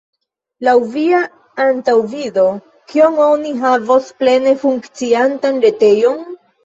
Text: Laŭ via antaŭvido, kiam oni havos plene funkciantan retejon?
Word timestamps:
Laŭ 0.67 0.71
via 0.93 1.17
antaŭvido, 1.65 2.45
kiam 2.93 3.21
oni 3.27 3.53
havos 3.67 4.09
plene 4.23 4.55
funkciantan 4.65 5.61
retejon? 5.67 6.19